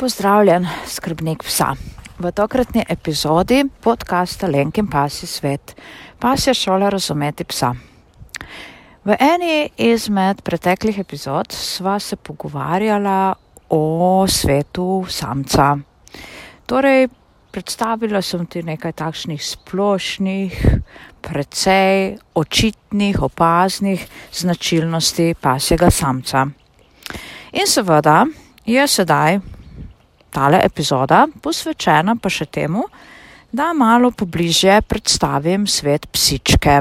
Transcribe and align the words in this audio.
pozdravljen, 0.00 0.64
skrbnik 0.86 1.42
psa. 1.44 1.74
V 2.18 2.30
tokratni 2.32 2.80
epizodi 2.88 3.66
podcasta 3.84 4.48
Lenkin 4.48 4.86
pasi 4.88 5.26
svet, 5.26 5.74
pas 6.18 6.46
je 6.46 6.54
šola 6.56 6.88
razumeti 6.88 7.44
psa. 7.44 7.74
V 9.04 9.16
eni 9.20 9.68
izmed 9.76 10.40
preteklih 10.40 10.98
epizod 10.98 11.52
sva 11.52 11.98
se 12.00 12.16
pogovarjala 12.16 13.34
o 13.68 14.24
svetu 14.28 15.04
samca. 15.08 15.76
Torej, 16.66 17.08
predstavila 17.52 18.22
sem 18.22 18.46
ti 18.46 18.62
nekaj 18.62 18.96
takšnih 19.04 19.44
splošnih, 19.44 20.66
precej 21.20 22.16
očitnih, 22.34 23.22
opaznih 23.22 24.08
značilnosti 24.32 25.34
pasjega 25.40 25.90
samca. 25.90 26.46
In 27.52 27.66
seveda 27.66 28.24
je 28.64 28.88
sedaj 28.88 29.59
tale 30.30 30.60
epizoda 30.64 31.26
posvečena 31.42 32.16
pa 32.16 32.30
še 32.30 32.46
temu, 32.46 32.84
da 33.52 33.72
malo 33.74 34.10
pobliže 34.10 34.80
predstavim 34.86 35.66
svet 35.66 36.06
psičke. 36.12 36.80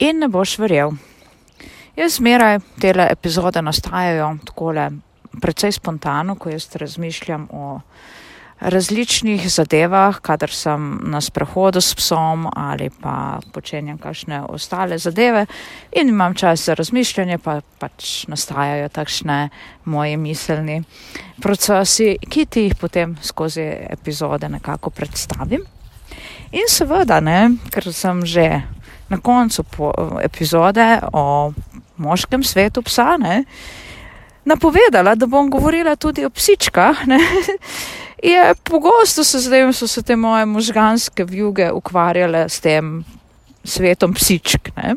In 0.00 0.20
ne 0.20 0.28
boš 0.28 0.58
verjel. 0.60 0.92
Jaz 1.96 2.16
zmeraj 2.20 2.60
tele 2.80 3.08
epizode 3.12 3.62
nastajajo 3.62 4.34
takole 4.46 4.90
precej 5.40 5.72
spontano, 5.72 6.36
ko 6.36 6.52
jaz 6.52 6.68
razmišljam 6.76 7.48
o 7.52 7.80
različnih 8.60 9.48
zadevah, 9.48 10.20
kadar 10.20 10.50
sem 10.52 11.00
na 11.02 11.20
sprehodu 11.20 11.80
s 11.80 11.94
psom 11.94 12.46
ali 12.56 12.90
pa 12.90 13.40
počenjam 13.52 13.98
kakšne 13.98 14.42
ostale 14.48 14.98
zadeve 14.98 15.46
in 15.92 16.08
imam 16.08 16.34
čas 16.34 16.64
za 16.64 16.74
razmišljanje, 16.74 17.38
pa 17.38 17.60
pač 17.78 18.26
nastajajo 18.28 18.88
takšne 18.88 19.48
moji 19.84 20.16
miselni 20.16 20.82
procesi, 21.42 22.16
ki 22.30 22.46
ti 22.46 22.68
jih 22.68 22.74
potem 22.80 23.16
skozi 23.22 23.64
epizode 23.90 24.48
nekako 24.48 24.90
predstavim. 24.90 25.64
In 26.52 26.68
seveda, 26.68 27.20
ne, 27.20 27.56
ker 27.70 27.92
sem 27.92 28.26
že 28.26 28.62
na 29.08 29.18
koncu 29.18 29.64
epizode 30.22 31.00
o 31.12 31.52
moškem 31.96 32.44
svetu 32.44 32.82
psa, 32.82 33.16
ne, 33.16 33.44
napovedala, 34.44 35.14
da 35.14 35.26
bom 35.26 35.50
govorila 35.50 35.96
tudi 35.96 36.24
o 36.24 36.30
psičkah, 36.30 37.06
ne, 37.06 37.18
je 38.22 38.54
pogosto 38.64 39.24
se 39.24 39.38
zdaj 39.38 39.72
so 39.72 39.86
se 39.86 40.02
te 40.02 40.16
moje 40.16 40.46
možganske 40.46 41.24
vjuge 41.24 41.72
ukvarjale 41.72 42.48
s 42.48 42.60
tem 42.60 43.04
svetom 43.64 44.14
psičk. 44.14 44.68
Ne? 44.76 44.94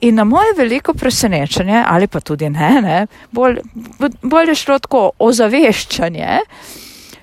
In 0.00 0.14
na 0.14 0.24
moje 0.24 0.54
veliko 0.56 0.94
presenečenje, 0.94 1.84
ali 1.86 2.06
pa 2.06 2.20
tudi 2.20 2.50
ne, 2.50 2.80
ne 2.82 3.06
bolj, 3.30 3.60
bolj 4.22 4.48
je 4.48 4.54
šlo 4.54 4.78
tako 4.78 5.10
ozaveščanje, 5.18 6.38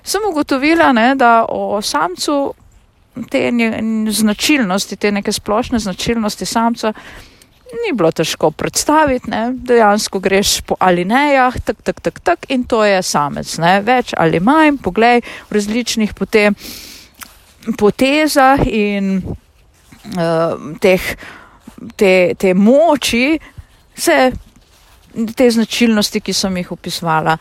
sem 0.02 0.22
ugotovila, 0.30 0.92
ne, 0.92 1.14
da 1.14 1.44
o 1.48 1.82
samcu 1.82 2.54
te 3.30 3.50
značilnosti, 4.10 4.96
te 4.96 5.12
neke 5.12 5.32
splošne 5.32 5.78
značilnosti 5.78 6.46
samca 6.46 6.92
ni 7.74 7.92
bilo 7.96 8.10
težko 8.12 8.50
predstaviti, 8.50 9.30
ne? 9.30 9.50
dejansko 9.54 10.20
greš 10.20 10.60
po 10.66 10.76
alinejah, 10.80 11.56
tak, 11.64 11.82
tak, 11.82 12.00
tak, 12.00 12.20
tak 12.20 12.46
in 12.50 12.64
to 12.64 12.82
je 12.84 13.02
samec, 13.02 13.58
ne? 13.62 13.78
več 13.86 14.14
ali 14.18 14.40
manj, 14.40 14.78
poglej 14.82 15.22
v 15.50 15.58
različnih 15.58 16.14
potem 16.18 16.56
potezah 17.78 18.62
in 18.66 19.20
uh, 19.22 20.54
teh, 20.80 21.10
te, 21.96 22.12
te 22.38 22.54
moči 22.54 23.38
se 23.94 24.30
te 25.36 25.50
značilnosti, 25.50 26.20
ki 26.22 26.32
sem 26.32 26.56
jih 26.60 26.72
opisovala, 26.72 27.36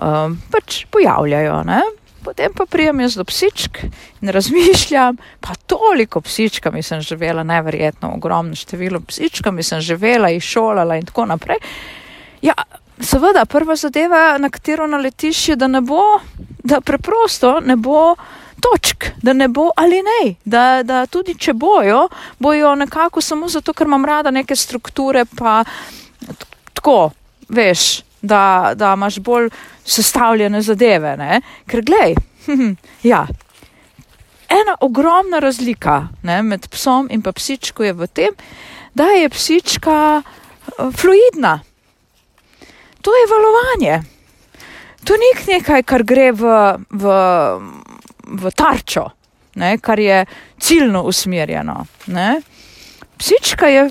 um, 0.00 0.36
pač 0.50 0.84
pojavljajo. 0.90 1.58
Ne? 1.68 1.80
Potem 2.24 2.52
pa 2.54 2.66
prijem 2.66 3.00
jaz 3.00 3.16
do 3.18 3.24
psičk 3.24 3.78
in 4.22 4.28
razmišljam, 4.28 5.16
pa 5.40 5.54
toliko 5.66 6.20
psičkami 6.20 6.82
sem 6.82 7.00
živela, 7.00 7.42
neverjetno 7.42 8.12
ogromno 8.14 8.54
število 8.54 9.00
psičkami 9.00 9.62
sem 9.62 9.80
živela, 9.80 10.28
jih 10.28 10.42
šolala 10.42 10.96
in 10.96 11.06
tako 11.06 11.26
naprej. 11.26 11.58
Ja, 12.42 12.54
seveda, 13.00 13.44
prva 13.44 13.76
zadeva, 13.76 14.38
na 14.38 14.50
katero 14.50 14.86
naletiš, 14.86 15.48
je, 15.48 15.56
da 15.56 15.66
ne 15.66 15.80
bo, 15.80 16.20
da 16.62 16.80
preprosto 16.80 17.60
ne 17.60 17.76
bo 17.76 18.14
točk, 18.62 19.04
da 19.22 19.32
ne 19.32 19.48
bo 19.48 19.70
ali 19.76 19.98
ne, 20.02 20.34
da, 20.44 20.82
da 20.82 21.06
tudi 21.06 21.34
če 21.38 21.52
bojo, 21.52 22.06
bojo 22.38 22.74
nekako 22.74 23.20
samo 23.20 23.48
zato, 23.48 23.72
ker 23.72 23.86
imam 23.86 24.04
rada 24.04 24.30
neke 24.30 24.56
strukture, 24.56 25.24
pa 25.38 25.64
tako, 26.74 27.10
veš 27.48 28.11
da, 28.22 28.72
da 28.74 28.92
imaš 28.92 29.18
bolj 29.18 29.50
sestavljene 29.84 30.62
zadeve. 30.62 31.16
Ne? 31.16 31.40
Ker, 31.66 31.82
glej, 31.82 32.14
ja, 33.12 33.26
ena 34.48 34.76
ogromna 34.80 35.38
razlika 35.38 36.08
ne, 36.22 36.42
med 36.42 36.68
psom 36.70 37.08
in 37.10 37.22
pa 37.22 37.32
psičko 37.32 37.84
je 37.84 37.92
v 37.92 38.06
tem, 38.06 38.34
da 38.94 39.04
je 39.04 39.28
psička 39.28 40.22
eh, 40.22 40.90
fluidna. 40.96 41.60
To 43.02 43.10
je 43.10 43.30
valovanje. 43.30 44.02
To 45.04 45.16
ni 45.18 45.54
nekaj, 45.54 45.82
kar 45.82 46.04
gre 46.06 46.30
v, 46.32 46.50
v, 46.90 47.14
v 48.22 48.50
tarčo, 48.54 49.08
ne, 49.58 49.74
kar 49.82 49.98
je 49.98 50.24
ciljno 50.62 51.02
usmerjeno. 51.02 51.86
Ne. 52.06 52.42
Psička 53.18 53.66
je 53.66 53.90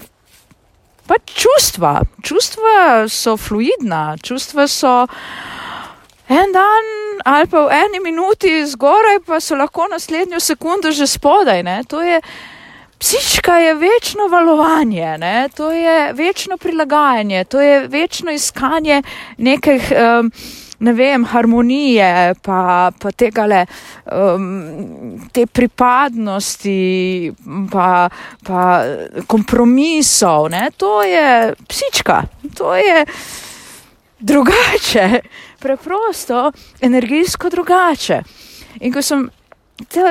pač 1.12 1.36
čustva. 1.44 2.02
Čustva 2.24 3.08
so 3.12 3.36
fluidna, 3.36 4.16
čustva 4.24 4.68
so 4.72 5.08
en 6.32 6.54
dan 6.56 6.88
ali 7.28 7.48
pa 7.52 7.68
v 7.68 7.76
eni 7.76 8.00
minuti 8.00 8.64
zgoraj, 8.66 9.20
pa 9.28 9.42
so 9.44 9.60
lahko 9.60 9.90
naslednjo 9.92 10.40
sekundo 10.40 10.92
že 10.96 11.08
spodaj. 11.08 11.64
Ne? 11.64 11.84
To 11.92 12.02
je. 12.02 12.22
Psička 13.02 13.56
je 13.58 13.74
večno 13.82 14.28
valovanje, 14.30 15.18
ne? 15.18 15.50
to 15.58 15.72
je 15.74 16.14
večno 16.14 16.58
prilagajanje, 16.62 17.44
to 17.50 17.62
je 17.62 17.88
večno 17.88 18.30
iskanje 18.32 19.02
nekih 19.38 19.90
um, 19.90 20.30
ne 20.82 20.94
vem, 20.94 21.26
harmonije, 21.26 22.34
pa, 22.42 22.92
pa 23.00 23.12
tega 23.12 23.46
le, 23.46 23.66
um, 24.12 25.20
te 25.34 25.46
pripadnosti, 25.46 26.78
pa, 27.72 28.10
pa 28.48 28.64
kompromisov, 29.30 30.50
ne? 30.50 30.70
to 30.78 31.04
je 31.06 31.54
psička, 31.70 32.24
to 32.58 32.74
je 32.76 33.06
drugače, 34.20 35.22
preprosto, 35.60 36.52
energijsko 36.82 37.50
drugače. 37.50 38.22
In 38.82 38.94
ko 38.94 39.02
sem 39.02 39.30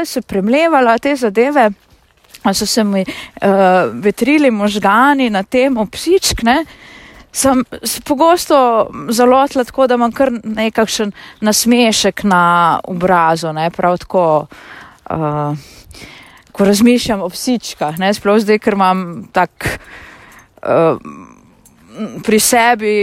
se 0.05 0.23
premlevala 0.23 0.99
te 0.99 1.17
zadeve, 1.17 1.71
so 2.55 2.67
se 2.67 2.85
mi 2.85 3.03
uh, 3.03 3.51
vetrili 3.93 4.51
možgani 4.51 5.31
na 5.31 5.43
temo 5.43 5.87
psičkne, 5.87 6.65
sem 7.33 7.65
pogosto 8.05 8.91
zalotila 9.09 9.65
tako, 9.65 9.87
da 9.87 9.95
imam 9.95 10.13
kar 10.13 10.33
nekakšen 10.45 11.13
nasmešek 11.41 12.25
na 12.25 12.81
obrazu, 12.85 13.53
ne, 13.53 13.71
prav 13.71 13.99
tako, 14.03 14.47
uh, 15.11 15.55
ko 16.53 16.65
razmišljam 16.65 17.23
o 17.23 17.29
psičkah, 17.29 17.99
ne, 17.99 18.15
sploh 18.15 18.41
zdaj, 18.43 18.59
ker 18.59 18.75
imam 18.79 19.29
tak 19.33 19.79
uh, 20.63 20.99
pri 22.25 22.41
sebi 22.41 22.95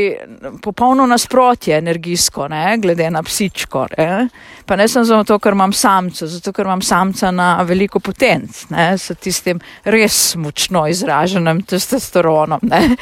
popolno 0.62 1.06
nasprotje 1.06 1.78
energijsko, 1.78 2.48
ne, 2.48 2.78
glede 2.82 3.10
na 3.12 3.24
psičko, 3.24 3.86
ne, 3.98 4.30
pa 4.66 4.76
ne 4.76 4.88
samo 4.88 5.24
to, 5.24 5.40
ker 5.40 5.54
imam 5.54 5.74
samca, 5.74 6.28
zato 6.28 6.54
ker 6.54 6.66
imam 6.66 6.82
samca 6.82 7.32
na 7.32 7.62
veliko 7.68 8.00
potenc, 8.00 8.66
ne, 8.70 8.90
s 8.98 9.16
tistim 9.20 9.60
res 9.84 10.36
močno 10.36 10.88
izraženim 10.88 11.64
testosteronom, 11.64 12.60
ne. 12.72 12.96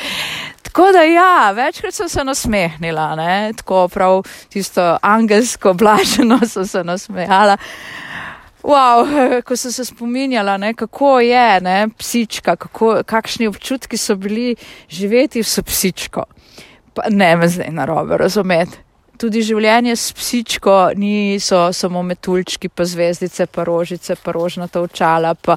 Tako 0.76 0.92
da 0.92 1.02
ja, 1.02 1.52
večkrat 1.56 1.94
sem 1.94 2.10
se 2.10 2.24
nasmehnila, 2.24 3.16
ne? 3.16 3.54
tako 3.56 3.88
prav 3.88 4.24
tisto 4.50 4.98
angelsko 5.02 5.74
blaženo 5.74 6.40
sem 6.54 6.68
se 6.68 6.84
nasmejala. 6.84 7.58
Wow, 8.66 9.06
ko 9.46 9.58
sem 9.58 9.72
se 9.72 9.86
spominjala, 9.86 10.58
ne, 10.58 10.74
kako 10.74 11.20
je 11.20 11.62
ne, 11.62 11.76
psička, 11.98 12.56
kako, 12.56 13.04
kakšni 13.06 13.48
občutki 13.48 13.98
so 13.98 14.16
bili 14.16 14.56
živeti 14.90 15.44
s 15.44 15.62
psičko. 15.62 16.24
Pa 16.94 17.10
ne 17.10 17.36
me 17.36 17.48
zdaj 17.48 17.70
narobe 17.70 18.18
razumeti. 18.18 18.82
Tudi 19.18 19.42
življenje 19.46 19.96
s 19.96 20.12
psičko 20.12 20.90
niso 21.00 21.70
samo 21.74 22.02
metuljčki, 22.04 22.70
pa 22.70 22.84
zvezdice, 22.84 23.46
pa 23.46 23.64
rožice, 23.64 24.16
pa 24.16 24.34
rožnata 24.36 24.82
očala, 24.82 25.36
pa, 25.36 25.56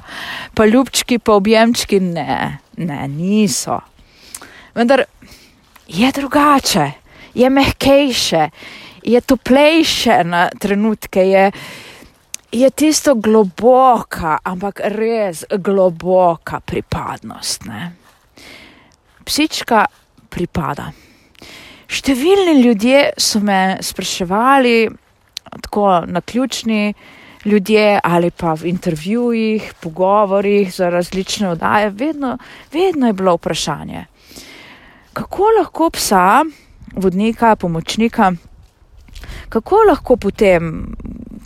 pa 0.53 0.65
ljubčki, 0.65 1.19
pa 1.19 1.33
objemčki. 1.35 1.99
Ne, 1.99 2.59
ne, 2.77 3.07
niso 3.07 3.81
vendar 4.79 5.03
je 5.87 6.11
drugače, 6.11 6.91
je 7.33 7.49
mehkejše, 7.49 8.49
je 9.03 9.21
toplejše 9.21 10.23
na 10.23 10.49
trenutke, 10.59 11.19
je, 11.19 11.51
je 12.51 12.69
tisto 12.69 13.15
globoka, 13.15 14.39
ampak 14.43 14.81
res 14.89 15.45
globoka 15.59 16.59
pripadnost. 16.59 17.65
Ne? 17.69 17.93
Psička 19.25 19.85
pripada. 20.29 20.89
Številni 21.89 22.59
ljudje 22.61 23.13
so 23.17 23.41
me 23.41 23.77
spraševali, 23.81 24.89
tako 25.65 26.05
na 26.05 26.21
ključni 26.21 26.93
ljudje 27.45 27.99
ali 28.03 28.29
pa 28.31 28.53
v 28.53 28.69
intervjujih, 28.69 29.73
pogovorih 29.81 30.73
za 30.73 30.89
različne 30.89 31.49
oddaje, 31.49 31.89
vedno, 31.89 32.37
vedno 32.73 33.07
je 33.07 33.13
bilo 33.13 33.37
vprašanje, 33.37 34.05
kako 35.13 35.49
lahko 35.59 35.89
psa, 35.89 36.43
vodnika, 36.93 37.55
pomočnika, 37.55 38.33
kako 39.49 39.81
lahko 39.89 40.17
potem 40.17 40.93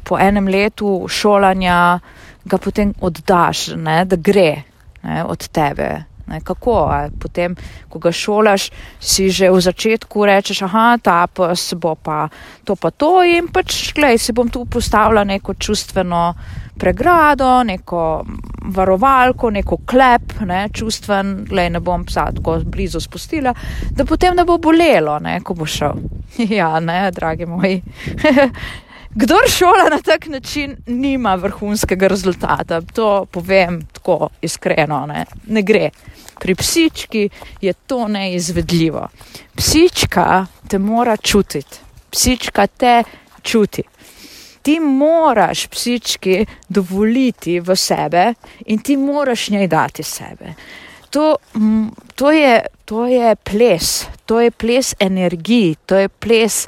po 0.03 0.19
enem 0.19 0.47
letu 0.47 1.05
šolanja 1.09 1.99
ga 2.45 2.57
potem 2.57 2.93
oddaš, 3.01 3.67
ne, 3.75 4.03
da 4.05 4.15
gre 4.15 4.63
ne, 5.03 5.23
od 5.23 5.47
tebe. 5.47 6.03
Ne, 6.27 6.39
kako, 6.39 6.87
potem, 7.19 7.55
ko 7.91 7.99
ga 7.99 8.11
šolaš, 8.15 8.69
si 8.99 9.27
že 9.27 9.49
v 9.51 9.59
začetku 9.59 10.23
rečeš, 10.23 10.61
aha, 10.63 10.95
ta 11.03 11.27
pes 11.27 11.73
bo 11.75 11.97
pa 11.99 12.29
to 12.63 12.79
pa 12.79 12.91
to 12.95 13.27
in 13.27 13.51
pač, 13.51 13.91
gledaj, 13.91 14.17
si 14.23 14.31
bom 14.31 14.47
tu 14.47 14.63
postavila 14.63 15.27
neko 15.27 15.53
čustveno 15.59 16.31
pregrado, 16.79 17.63
neko 17.67 18.23
varovalko, 18.71 19.49
neko 19.49 19.77
klep, 19.85 20.39
ne, 20.47 20.69
čustven, 20.71 21.43
gledaj, 21.49 21.69
ne 21.75 21.83
bom 21.83 22.05
psa 22.07 22.29
tako 22.31 22.57
blizu 22.65 23.03
spustila, 23.03 23.53
da 23.91 24.05
potem 24.05 24.35
ne 24.35 24.45
bo 24.47 24.57
bolelo, 24.57 25.19
ne, 25.19 25.41
ko 25.43 25.53
bo 25.59 25.67
šel. 25.67 25.99
ja, 26.59 26.79
ne, 26.79 27.11
dragi 27.11 27.45
moji. 27.45 27.81
Kdor 29.15 29.49
šola 29.49 29.89
na 29.91 30.01
tak 30.01 30.27
način, 30.27 30.77
nima 30.87 31.35
vrhunskega 31.35 32.07
rezultata. 32.07 32.81
To 32.81 33.25
povem 33.25 33.81
tako 33.93 34.29
iskreno, 34.41 35.05
ne, 35.05 35.25
ne 35.47 35.61
gre. 35.61 35.89
Pri 36.39 36.55
psički 36.55 37.29
je 37.61 37.73
to 37.73 38.07
neizvedljivo. 38.07 39.07
Psička 39.55 40.45
te 40.67 40.79
mora 40.79 41.17
čutiti, 41.17 41.77
psička 42.09 42.67
te 42.67 43.03
čuti. 43.41 43.83
Ti 44.61 44.79
moraš 44.79 45.67
psički 45.67 46.45
dovoliti 46.69 47.59
v 47.59 47.75
sebe 47.75 48.33
in 48.65 48.79
ti 48.79 48.97
moraš 48.97 49.49
njej 49.49 49.67
dati 49.67 50.03
sebe. 50.03 50.53
To, 51.09 51.35
to, 52.15 52.31
je, 52.31 52.65
to 52.85 53.05
je 53.05 53.35
ples, 53.35 54.05
to 54.25 54.39
je 54.39 54.51
ples 54.51 54.93
energiji, 54.99 55.75
to 55.85 55.95
je 55.95 56.09
ples 56.09 56.65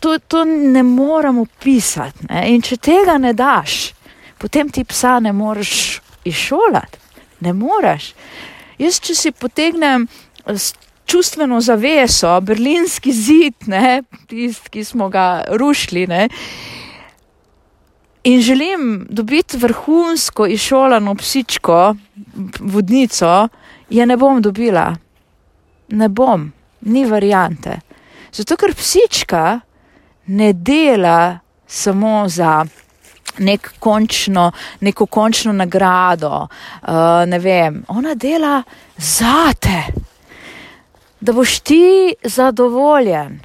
to, 0.00 0.18
to 0.18 0.44
ne 0.44 0.82
moremo 0.82 1.46
pisati. 1.62 2.26
Ne? 2.28 2.44
In 2.54 2.62
če 2.62 2.76
tega 2.76 3.18
ne 3.18 3.32
daš, 3.36 3.92
potem 4.38 4.70
ti 4.70 4.84
psa 4.84 5.18
ne 5.20 5.32
moreš 5.32 6.00
izšolati. 6.24 6.98
Ne 7.40 7.52
moreš. 7.52 8.12
Jaz, 8.78 9.00
če 9.00 9.14
si 9.14 9.32
potegnem 9.32 10.06
čustveno 11.06 11.60
zaveso, 11.60 12.32
berlinski 12.40 13.12
zid, 13.12 13.68
tisti, 14.28 14.72
ki 14.72 14.84
smo 14.84 15.08
ga 15.12 15.44
rušili, 15.48 16.06
ne? 16.06 16.26
in 18.26 18.40
želim 18.42 19.06
dobiti 19.10 19.56
vrhunsko 19.56 20.48
izšolano 20.50 21.14
psičko, 21.14 21.94
vodnico, 22.60 23.48
je 23.90 24.06
ne 24.06 24.16
bom 24.16 24.42
dobila. 24.42 24.96
Ne 25.88 26.08
bom, 26.08 26.52
ni 26.80 27.04
variante. 27.04 27.80
Zato, 28.32 28.56
ker 28.56 28.74
psička 28.74 29.60
ne 30.26 30.52
dela 30.52 31.38
samo 31.66 32.28
za 32.28 32.64
nek 33.38 33.70
končno, 33.78 34.50
neko 34.80 35.06
končno 35.06 35.52
nagrado, 35.52 36.48
uh, 36.82 36.88
ne 37.26 37.38
vem, 37.38 37.84
ona 37.88 38.14
dela 38.14 38.62
za 38.96 39.52
te, 39.60 39.82
da 41.20 41.32
boš 41.32 41.60
ti 41.60 42.14
zadovoljen. 42.24 43.40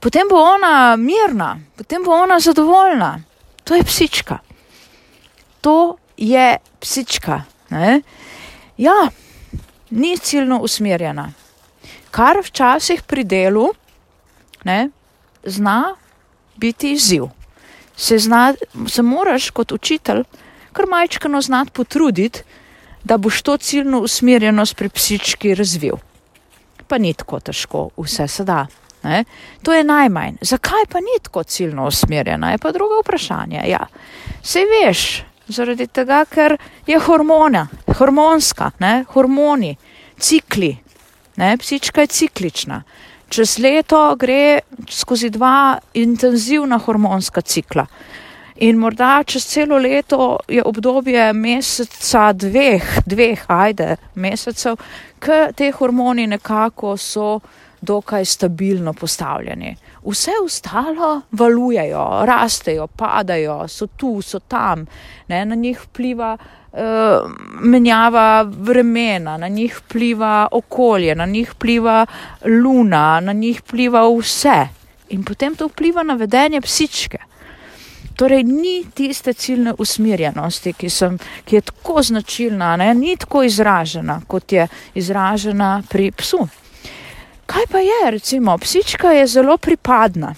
Potem 0.00 0.28
bo 0.30 0.36
ona 0.36 0.96
mirna, 0.96 1.56
potem 1.76 2.02
bo 2.04 2.12
ona 2.12 2.40
zadovoljna. 2.40 3.20
To 3.64 3.74
je 3.74 3.82
psička. 3.82 4.38
To 5.60 5.96
je 6.16 6.56
psička. 6.80 7.42
Ne? 7.70 8.00
Ja, 8.76 9.08
ni 9.90 10.18
ciljno 10.18 10.58
usmerjena. 10.58 11.32
Kar 12.14 12.38
včasih 12.44 13.02
pri 13.02 13.24
delu, 13.26 13.68
ne, 14.64 14.88
zna 15.42 15.94
biti 16.56 16.92
izziv. 16.94 17.26
Se, 17.96 18.18
zna, 18.18 18.54
se 18.88 19.02
moraš 19.02 19.50
kot 19.50 19.72
učitelj 19.72 20.22
kar 20.74 20.86
majčkano 20.90 21.40
znati 21.40 21.70
potruditi, 21.70 22.42
da 23.04 23.18
boš 23.18 23.42
to 23.42 23.56
ciljno 23.56 24.00
usmerjenost 24.00 24.76
pri 24.76 24.88
psički 24.88 25.54
razvil. 25.54 25.96
Pa 26.88 26.98
ni 26.98 27.14
tako 27.14 27.40
težko, 27.40 27.88
vse 27.96 28.28
se 28.28 28.44
da. 28.44 28.66
Ne? 29.02 29.24
To 29.62 29.72
je 29.72 29.84
najmanj. 29.84 30.36
Zakaj 30.40 30.86
pa 30.90 30.98
ni 30.98 31.18
tako 31.22 31.42
ciljno 31.42 31.86
usmerjena, 31.86 32.50
je 32.50 32.58
pa 32.58 32.72
drugo 32.72 33.00
vprašanje. 33.00 33.62
Ja. 33.68 33.86
Se 34.42 34.64
veš, 34.70 35.22
zaradi 35.48 35.86
tega, 35.86 36.24
ker 36.24 36.56
je 36.86 36.98
hormona, 36.98 37.66
hormonska, 37.98 38.70
ne? 38.80 39.04
hormoni, 39.12 39.76
cikli, 40.18 40.76
ne? 41.36 41.56
psička 41.56 42.00
je 42.00 42.06
ciklična 42.06 42.82
čez 43.34 43.58
leto 43.58 44.16
gre 44.16 44.60
skozi 44.90 45.30
dva 45.30 45.78
intenzivna 45.94 46.78
hormonska 46.78 47.40
cikla. 47.40 47.86
In 48.62 48.78
morda 48.78 49.22
čez 49.26 49.46
celo 49.50 49.78
leto 49.78 50.38
je 50.48 50.62
obdobje 50.62 51.32
meseca, 51.32 52.28
dveh, 52.32 52.84
dveh, 53.06 53.42
ajde, 53.50 53.96
mesecev, 54.14 54.78
ker 55.18 55.50
te 55.56 55.72
hormoni 55.74 56.28
nekako 56.30 56.94
so 56.96 57.40
dokaj 57.84 58.24
stabilno 58.24 58.92
postavljeni. 58.92 59.76
Vse 60.04 60.30
ostalo 60.44 61.20
valujejo, 61.30 62.04
rastejo, 62.26 62.86
padajo, 62.86 63.68
so 63.68 63.86
tu, 63.86 64.22
so 64.22 64.38
tam, 64.38 64.86
ne, 65.28 65.44
na 65.44 65.54
njih 65.54 65.80
vpliva 65.86 66.36
Eh, 66.76 67.20
menjava 67.60 68.42
vremena, 68.42 69.36
na 69.36 69.48
njih 69.48 69.80
pliva 69.88 70.48
okolje, 70.52 71.14
na 71.14 71.26
njih 71.26 71.54
pliva 71.54 72.06
luna, 72.44 73.20
na 73.20 73.32
njih 73.32 73.62
pliva 73.62 74.02
vse. 74.18 74.68
In 75.08 75.22
potem 75.24 75.54
to 75.54 75.68
vpliva 75.68 76.02
na 76.02 76.14
vedenje 76.14 76.60
psičke. 76.60 77.18
Torej, 78.16 78.42
ni 78.42 78.84
tiste 78.94 79.32
ciljne 79.32 79.74
usmerjenosti, 79.78 80.72
ki, 80.72 80.90
sem, 80.90 81.18
ki 81.44 81.56
je 81.56 81.60
tako 81.60 82.02
značilna, 82.02 82.76
ne? 82.76 82.94
ni 82.94 83.16
tako 83.16 83.42
izražena, 83.42 84.20
kot 84.26 84.52
je 84.52 84.66
izražena 84.94 85.82
pri 85.88 86.10
psu. 86.10 86.48
Kaj 87.54 87.66
pa 87.70 87.78
je, 87.78 88.10
recimo, 88.10 88.58
psička 88.58 89.10
je 89.12 89.26
zelo 89.26 89.56
pripadna. 89.56 90.34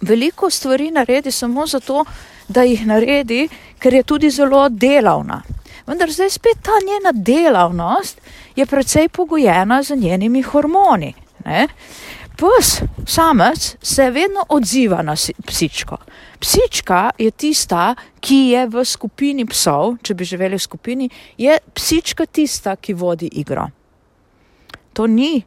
Veliko 0.00 0.50
stvari 0.50 0.90
naredi 0.90 1.30
samo 1.30 1.66
zato, 1.66 2.04
da 2.48 2.62
jih 2.62 2.86
naredi, 2.86 3.48
ker 3.78 3.94
je 3.94 4.02
tudi 4.02 4.30
zelo 4.30 4.68
delavna. 4.68 5.40
Vendar 5.86 6.10
zdaj 6.10 6.30
spet 6.30 6.62
ta 6.62 6.78
njena 6.86 7.12
delavnost 7.12 8.20
je 8.56 8.66
precej 8.66 9.08
pogojena 9.08 9.82
z 9.82 9.96
njenimi 9.96 10.42
hormoni. 10.42 11.14
Ne? 11.44 11.66
Pes, 12.38 12.80
samec, 13.06 13.76
se 13.82 14.10
vedno 14.10 14.46
odziva 14.48 15.02
na 15.02 15.16
psičko. 15.46 15.96
Psička 16.38 17.10
je 17.18 17.30
tista, 17.30 17.94
ki 18.20 18.36
je 18.36 18.66
v 18.66 18.84
skupini 18.84 19.46
psov, 19.46 19.96
če 20.02 20.14
bi 20.14 20.24
živeli 20.24 20.54
v 20.56 20.62
skupini, 20.70 21.10
je 21.38 21.58
psička 21.74 22.26
tista, 22.26 22.76
ki 22.76 22.94
vodi 22.94 23.26
igro. 23.32 23.66
To 24.92 25.06
ni 25.06 25.42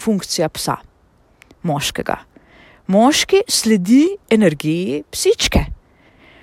funkcija 0.00 0.48
psa, 0.48 0.76
moškega. 1.62 2.16
Moški 2.86 3.42
sledi 3.48 4.06
energiji 4.30 5.02
psičke. 5.10 5.64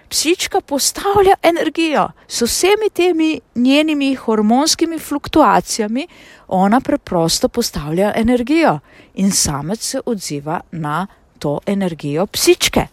Psička 0.09 0.61
postavlja 0.61 1.35
energijo 1.43 2.07
s 2.27 2.41
vsemi 2.41 2.89
temi 2.93 3.41
njenimi 3.55 4.15
hormonskimi 4.15 4.99
fluktuacijami, 4.99 6.07
ona 6.47 6.79
preprosto 6.81 7.49
postavlja 7.49 8.13
energijo 8.15 8.79
in 9.15 9.31
samec 9.31 9.83
se 9.83 10.01
odziva 10.05 10.61
na 10.71 11.07
to 11.39 11.59
energijo 11.65 12.25
psičke. 12.25 12.87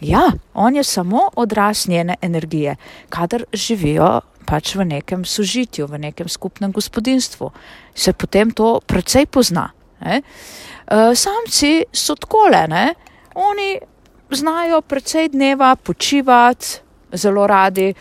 Ja, 0.00 0.32
on 0.54 0.76
je 0.76 0.84
samo 0.84 1.28
odraz 1.36 1.88
njene 1.88 2.16
energije, 2.22 2.76
kadar 3.08 3.44
živijo 3.52 4.20
pač 4.46 4.74
v 4.74 4.84
nekem 4.84 5.24
sožitju, 5.24 5.86
v 5.86 5.98
nekem 5.98 6.28
skupnem 6.28 6.72
gospodinstvu. 6.72 7.50
Se 7.94 8.12
potem 8.12 8.50
to 8.50 8.80
precej 8.86 9.26
pozna. 9.26 9.70
E, 10.02 10.20
samci 11.14 11.84
so 11.92 12.14
takole, 12.14 12.66
ne? 12.68 12.86
oni 13.34 13.78
znajo 14.30 14.80
precej 14.80 15.28
dneva 15.28 15.76
počivati, 15.76 16.66
zelo 17.12 17.46
radi 17.46 17.94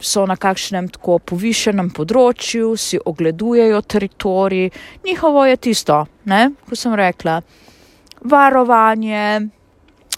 so 0.00 0.24
na 0.26 0.36
kakšnem 0.36 0.88
tako 0.88 1.18
povišenem 1.18 1.90
področju, 1.92 2.74
si 2.76 2.98
ogledujejo 3.04 3.80
teritorij, 3.82 4.70
njihovo 5.04 5.44
je 5.46 5.56
tisto, 5.56 6.04
ne, 6.24 6.50
kot 6.68 6.78
sem 6.78 6.94
rekla, 6.96 7.40
varovanje, 8.32 9.24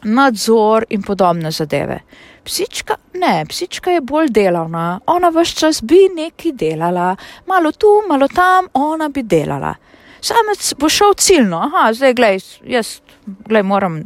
nadzor 0.02 0.86
in 0.90 1.02
podobne 1.02 1.50
zadeve. 1.50 2.00
Psička 2.42 2.96
ne, 3.22 3.44
psička 3.46 3.90
je 3.90 4.00
bolj 4.00 4.30
delavna, 4.34 5.00
ona 5.06 5.30
vse 5.34 5.58
čas 5.58 5.82
bi 5.82 6.08
nekaj 6.14 6.54
delala, 6.58 7.12
malo 7.46 7.72
tu, 7.72 8.00
malo 8.08 8.28
tam, 8.28 8.70
ona 8.74 9.08
bi 9.08 9.22
delala. 9.22 9.74
Samec 10.22 10.74
bo 10.78 10.88
šel 10.88 11.14
ciljno, 11.18 11.58
aha, 11.66 11.88
zdaj 11.92 12.14
gledaj, 12.14 12.44
jaz 12.64 13.00
gledaj, 13.26 13.62
moram 13.66 14.02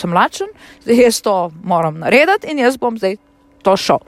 sem 0.00 0.12
lačen, 0.12 0.48
zdaj 0.82 1.02
jaz 1.04 1.20
to 1.20 1.34
moram 1.64 1.98
narediti 2.00 2.48
in 2.50 2.58
jaz 2.58 2.78
bom 2.80 2.96
zdaj 2.98 3.16
to 3.62 3.76
šel. 3.76 4.00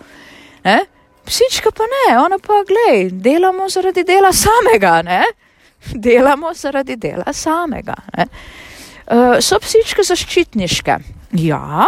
Ne? 0.64 0.78
Psička 1.26 1.70
pa 1.70 1.84
ne, 1.86 2.18
ona 2.18 2.38
pa 2.38 2.62
glej, 2.66 3.10
delamo 3.12 3.68
zaradi 3.68 4.04
dela 4.04 4.32
samega, 4.32 5.02
ne? 5.02 5.22
delamo 6.06 6.54
zaradi 6.54 6.96
dela 6.96 7.32
samega. 7.32 7.96
Uh, 8.16 9.36
so 9.40 9.58
psičke 9.60 10.04
zaščitniške? 10.06 10.96
Ja, 11.42 11.86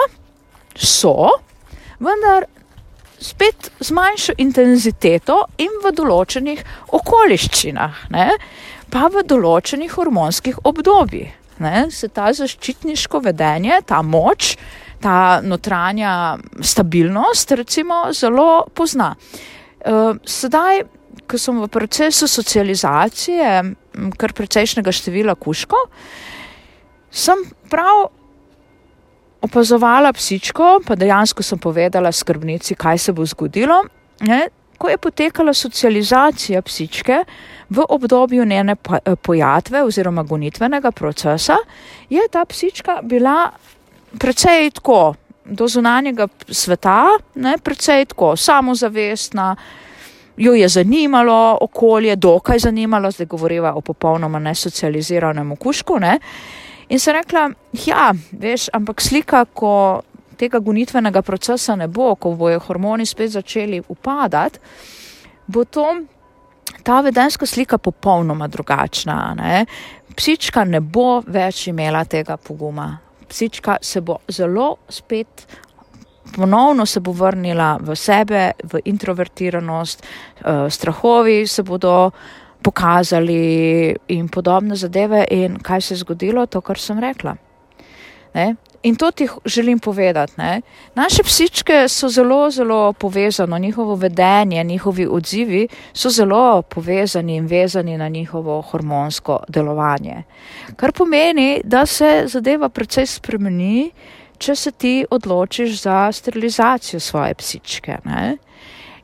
so, 0.76 1.30
vendar 2.02 2.47
spet 3.25 3.71
z 3.80 3.94
manjšo 3.94 4.35
intenziteto 4.42 5.38
in 5.62 5.80
v 5.83 5.92
določenih 5.97 6.61
okoliščinah, 6.99 8.06
ne? 8.12 8.28
Pa 8.92 9.08
v 9.12 9.24
določenih 9.26 9.92
hormonskih 9.94 10.60
obdobjih. 10.64 11.32
Ne? 11.62 11.86
Se 11.94 12.08
ta 12.10 12.32
zaščitniško 12.34 13.20
vedenje, 13.24 13.78
ta 13.86 14.02
moč, 14.02 14.54
ta 15.02 15.40
notranja 15.44 16.36
stabilnost, 16.60 17.54
recimo, 17.60 18.08
zelo 18.16 18.66
pozna. 18.74 19.14
Uh, 19.84 20.16
sedaj, 20.26 20.82
ko 21.28 21.38
sem 21.38 21.60
v 21.60 21.68
procesu 21.72 22.28
socializacije, 22.28 23.50
kar 24.18 24.34
precejšnjega 24.36 24.92
števila 24.92 25.36
kuškov, 25.38 25.88
sem 27.14 27.44
prav 27.70 28.08
opazovala 29.44 30.12
psičko, 30.16 30.80
pa 30.86 30.96
dejansko 30.96 31.44
sem 31.44 31.60
povedala 31.60 32.12
skrbnici, 32.12 32.74
kaj 32.74 32.98
se 32.98 33.12
bo 33.12 33.26
zgodilo. 33.28 33.82
Ne? 34.24 34.48
Ko 34.78 34.88
je 34.90 34.98
potekala 34.98 35.54
socializacija 35.54 36.62
psičke 36.62 37.22
v 37.68 37.85
obdobju 37.88 38.44
njene 38.44 38.76
pojatve 39.23 39.83
oziroma 39.83 40.23
gonitvenega 40.23 40.90
procesa, 40.90 41.56
je 42.11 42.28
ta 42.30 42.44
psička 42.44 43.00
bila 43.02 43.50
precej 44.18 44.71
tako 44.71 45.14
do 45.44 45.68
zunanjega 45.68 46.28
sveta, 46.49 47.09
ne, 47.35 47.59
precej 47.59 48.04
tako 48.04 48.37
samozavestna, 48.37 49.56
jo 50.37 50.54
je 50.54 50.68
zanimalo 50.68 51.59
okolje, 51.61 52.16
dokaj 52.16 52.59
zanimalo, 52.59 53.11
zdaj 53.11 53.26
govoriva 53.26 53.75
o 53.75 53.80
popolnoma 53.80 54.38
nesocializiranem 54.38 55.52
okušku, 55.52 55.99
ne, 55.99 56.18
in 56.88 56.99
se 56.99 57.12
rekla, 57.12 57.50
ja, 57.87 58.12
veš, 58.33 58.68
ampak 58.73 59.00
slika, 59.00 59.44
ko 59.44 60.02
tega 60.37 60.59
gonitvenega 60.59 61.23
procesa 61.23 61.76
ne 61.76 61.88
bo, 61.88 62.14
ko 62.14 62.35
bojo 62.35 62.59
hormoni 62.59 63.06
spet 63.06 63.30
začeli 63.30 63.83
upadati, 63.88 64.59
bo 65.47 65.64
to, 65.64 65.87
ta 66.83 67.00
vedenska 67.00 67.47
slika 67.47 67.78
popolnoma 67.78 68.49
drugačna, 68.49 69.35
ne, 69.35 69.66
psička 70.16 70.64
ne 70.64 70.80
bo 70.80 71.23
več 71.26 71.66
imela 71.68 72.04
tega 72.04 72.37
poguma, 72.37 72.99
psička 73.28 73.78
se 73.83 74.00
bo 74.00 74.18
zelo 74.28 74.76
spet 74.88 75.47
ponovno 76.37 76.87
se 76.87 77.00
bo 77.00 77.12
vrnila 77.12 77.78
v 77.80 77.97
sebe, 77.97 78.52
v 78.64 78.80
introvertiranost, 78.85 80.02
uh, 80.02 80.68
strahovi 80.68 81.47
se 81.47 81.62
bodo 81.62 82.11
pokazali 82.62 83.94
in 84.09 84.28
podobne 84.28 84.76
zadeve 84.76 85.26
in 85.30 85.59
kaj 85.62 85.80
se 85.80 85.94
je 85.94 85.99
zgodilo, 85.99 86.47
to, 86.47 86.61
kar 86.61 86.78
sem 86.78 86.99
rekla. 86.99 87.37
Ne? 88.35 88.54
In 88.84 88.96
to 88.96 89.10
ti 89.10 89.28
želim 89.44 89.78
povedati. 89.78 90.32
Ne? 90.36 90.60
Naše 90.94 91.22
psičke 91.22 91.88
so 91.88 92.08
zelo, 92.08 92.50
zelo 92.50 92.92
povezane, 92.92 93.58
njihovo 93.58 93.94
vedenje, 93.94 94.64
njihovi 94.64 95.06
odzivi 95.10 95.68
so 95.92 96.10
zelo 96.10 96.62
povezani 96.62 97.36
in 97.36 97.46
vezani 97.46 97.98
na 97.98 98.08
njihovo 98.08 98.60
hormonsko 98.60 99.40
delovanje. 99.48 100.22
Kar 100.76 100.92
pomeni, 100.92 101.60
da 101.64 101.86
se 101.86 102.24
zadeva 102.26 102.68
precej 102.68 103.06
spremeni, 103.06 103.90
če 104.38 104.54
se 104.54 104.70
ti 104.70 105.04
odločiš 105.10 105.80
za 105.82 106.12
sterilizacijo 106.12 107.00
svoje 107.00 107.34
psičke. 107.34 107.96
Ne? 108.04 108.36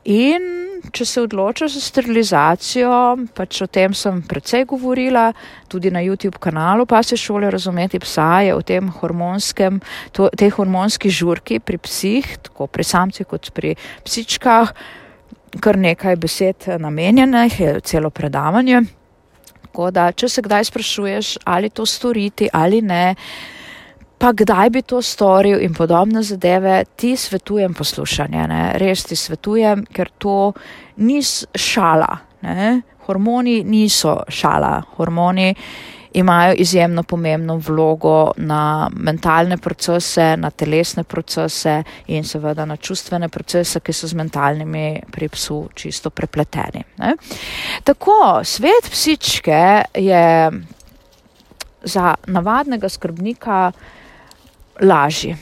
In 0.09 0.61
če 0.89 1.05
se 1.05 1.21
odločiš 1.21 1.75
za 1.75 1.81
sterilizacijo, 1.85 2.93
pač 3.37 3.59
o 3.61 3.67
tem 3.69 3.93
sem 3.93 4.21
precej 4.25 4.65
govorila, 4.65 5.27
tudi 5.69 5.91
na 5.93 6.01
YouTube 6.01 6.39
kanalu, 6.41 6.87
pa 6.89 7.03
se 7.05 7.17
šole 7.17 7.51
razumeti 7.53 7.99
psa 8.01 8.41
je 8.41 8.55
o 8.55 8.63
tem 8.65 8.89
hormonskem, 8.89 9.77
to, 10.11 10.29
tej 10.33 10.49
hormonski 10.57 11.11
žurki 11.13 11.59
pri 11.59 11.77
psih, 11.77 12.25
tako 12.49 12.67
pri 12.67 12.83
samcih 12.83 13.29
kot 13.29 13.51
pri 13.53 13.75
psičkah, 14.03 14.73
kar 15.61 15.77
nekaj 15.77 16.17
besed 16.17 16.67
namenjenih, 16.81 17.59
je 17.59 17.79
celo 17.85 18.09
predavanje. 18.09 18.81
Tako 19.67 19.91
da, 19.93 20.09
če 20.11 20.27
se 20.27 20.41
kdaj 20.41 20.65
sprašuješ, 20.67 21.27
ali 21.45 21.69
to 21.69 21.85
storiti 21.85 22.49
ali 22.51 22.81
ne, 22.81 23.15
pa 24.21 24.33
kdaj 24.37 24.69
bi 24.69 24.81
to 24.85 25.01
storil 25.01 25.61
in 25.65 25.73
podobne 25.73 26.21
zadeve, 26.23 26.83
ti 26.95 27.15
svetujem 27.17 27.73
poslušanje, 27.73 28.47
ne? 28.47 28.61
res 28.77 29.07
ti 29.09 29.15
svetujem, 29.17 29.85
ker 29.89 30.11
to 30.21 30.53
ni 31.01 31.21
šala. 31.57 32.17
Ne? 32.45 32.81
Hormoni 33.07 33.63
niso 33.65 34.19
šala, 34.29 34.75
hormoni 34.97 35.55
imajo 36.13 36.53
izjemno 36.57 37.03
pomembno 37.03 37.55
vlogo 37.57 38.31
na 38.37 38.89
mentalne 38.93 39.57
procese, 39.57 40.35
na 40.37 40.51
telesne 40.51 41.03
procese 41.03 41.79
in 42.07 42.23
seveda 42.23 42.65
na 42.65 42.77
čustvene 42.77 43.29
procese, 43.29 43.79
ki 43.79 43.93
so 43.93 44.07
z 44.07 44.19
mentalnimi 44.19 45.01
pri 45.11 45.29
psu 45.33 45.63
čisto 45.73 46.09
prepleteni. 46.09 46.83
Ne? 46.99 47.15
Tako, 47.83 48.43
svet 48.43 48.91
psičke 48.91 49.63
je 49.95 50.51
za 51.83 52.13
navadnega 52.27 52.89
skrbnika 52.89 53.71
lažji. 54.81 55.35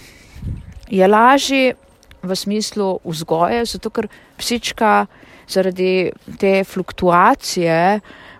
Je 0.89 1.07
lažji 1.07 1.73
v 2.21 2.35
smislu 2.35 2.99
vzgoje, 3.03 3.65
zato 3.65 3.89
ker 3.89 4.07
psička 4.37 5.05
zaradi 5.49 6.11
te 6.39 6.63
fluktuacije 6.63 7.99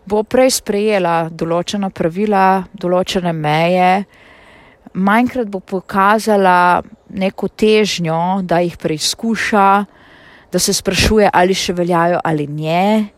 bo 0.09 0.23
prej 0.23 0.49
sprejela 0.57 1.29
določena 1.29 1.91
pravila, 1.93 2.63
določene 2.73 3.33
meje, 3.33 4.05
manjkrat 4.97 5.49
bo 5.53 5.61
pokazala 5.61 6.81
neko 7.09 7.49
težnjo, 7.53 8.41
da 8.41 8.61
jih 8.65 8.77
preizkuša, 8.81 9.67
da 10.49 10.59
se 10.59 10.73
sprašuje, 10.73 11.29
ali 11.29 11.53
še 11.53 11.75
veljajo 11.77 12.21
ali 12.25 12.47
ne. 12.49 13.09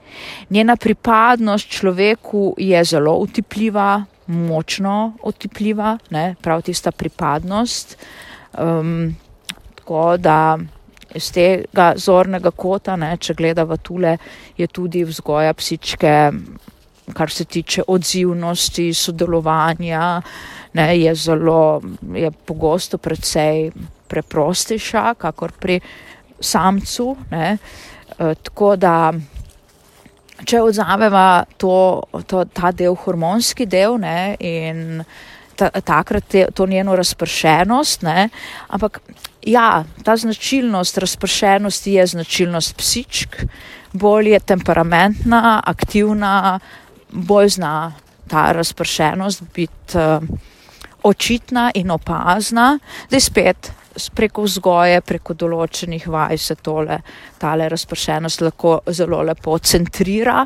Njena 0.51 0.75
pripadnost 0.75 1.71
človeku 1.71 2.55
je 2.59 2.83
zelo 2.83 3.15
utipljiva, 3.23 4.03
močno 4.31 5.13
otipljiva, 5.23 5.97
ne, 6.09 6.35
prav 6.41 6.61
tista 6.61 6.91
pripadnost. 6.91 7.97
Um, 8.59 9.15
tako 9.75 10.17
da 10.17 10.57
iz 11.15 11.31
tega 11.33 11.91
zornega 11.97 12.51
kota, 12.51 12.95
ne, 12.95 13.15
če 13.17 13.35
gledava 13.35 13.77
tule, 13.77 14.17
je 14.57 14.67
tudi 14.67 15.03
vzgoja 15.07 15.53
psičke, 15.53 16.15
kar 17.13 17.31
se 17.31 17.45
tiče 17.45 17.83
odzivnosti, 17.87 18.93
sodelovanja, 18.93 20.21
ne, 20.73 20.87
je 20.99 21.15
zelo, 21.15 21.81
je 22.15 22.31
pogosto 22.31 22.97
predvsej 22.97 23.71
preprostejša, 24.07 25.13
kakor 25.19 25.51
pri 25.59 25.79
samcu. 26.39 27.15
Ne, 27.31 27.57
e, 28.17 28.33
tako 28.43 28.75
da 28.75 28.95
če 30.45 30.61
odzameva 30.61 31.43
to, 31.57 32.01
to, 32.27 32.45
ta 32.45 32.71
del, 32.71 32.95
hormonski 32.95 33.67
del 33.69 33.97
ne, 34.01 34.35
in 34.39 35.01
ta, 35.55 35.69
takrat 35.69 36.27
te, 36.31 36.45
to 36.55 36.65
njeno 36.67 36.95
razpršenost, 36.97 38.05
ne, 38.07 38.29
ampak 38.69 39.01
ja, 39.45 39.83
ta 40.03 40.15
značilnost 40.17 40.97
razpršenosti 40.97 41.93
je 41.93 42.07
značilnost 42.15 42.77
psičk, 42.77 43.43
bolj 43.93 44.33
je 44.33 44.39
temperamentna, 44.39 45.61
aktivna, 45.65 46.59
bolj 47.11 47.49
zna 47.57 47.93
ta 48.31 48.51
razpršenost 48.55 49.43
biti 49.53 49.97
uh, 49.97 50.23
očitna 51.03 51.71
in 51.75 51.91
opazna, 51.91 52.79
zdaj 53.09 53.19
spet 53.19 53.71
preko 54.09 54.45
vzgoje, 54.47 55.01
preko 55.05 55.33
določenih 55.37 56.07
vaj 56.07 56.37
se 56.37 56.55
tole, 56.55 56.97
tale 57.41 57.69
razpršenost 57.69 58.41
lahko 58.41 58.79
zelo 58.87 59.21
lepo 59.27 59.57
centrira, 59.59 60.45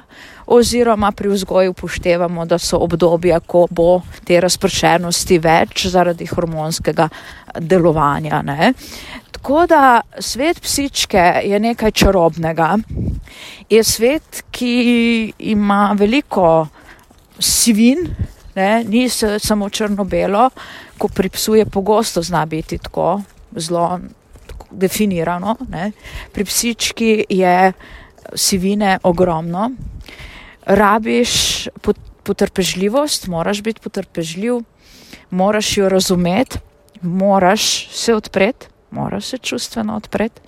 oziroma 0.51 1.11
pri 1.11 1.31
vzgoju 1.33 1.73
upoštevamo, 1.73 2.45
da 2.45 2.59
so 2.59 2.81
obdobja, 2.83 3.39
ko 3.39 3.65
bo 3.71 4.01
te 4.27 4.39
razpršenosti 4.41 5.39
več 5.39 5.87
zaradi 5.93 6.27
hormonskega 6.29 7.09
delovanja. 7.59 8.41
Ne. 8.45 8.73
Tako 9.31 9.65
da 9.69 10.01
svet 10.19 10.61
psičke 10.61 11.23
je 11.45 11.59
nekaj 11.59 11.91
čarobnega. 11.91 12.75
Je 13.69 13.83
svet, 13.83 14.43
ki 14.51 15.33
ima 15.39 15.95
veliko 15.97 16.67
sivin, 17.39 18.07
ne, 18.55 18.83
ni 18.87 19.09
samo 19.09 19.69
črno-belo, 19.69 20.49
ko 20.97 21.07
pri 21.07 21.29
psu 21.29 21.55
je 21.55 21.65
pogosto 21.65 22.21
zna 22.21 22.45
biti 22.45 22.77
tako, 22.77 23.21
zelo 23.55 23.99
definirano. 24.71 25.55
Ne. 25.69 25.91
Pri 26.31 26.45
psički 26.45 27.25
je 27.29 27.73
sivine 28.33 28.99
ogromno. 29.03 29.71
Rabiš 30.65 31.67
potrpežljivost, 32.23 33.27
moraš 33.27 33.61
biti 33.61 33.81
potrpežljiv, 33.81 34.63
moraš 35.29 35.77
jo 35.77 35.89
razumeti, 35.89 36.57
moraš 37.01 37.89
se 37.91 38.15
odpreti, 38.15 38.67
moraš 38.91 39.25
se 39.25 39.37
čustveno 39.37 39.95
odpreti, 39.95 40.41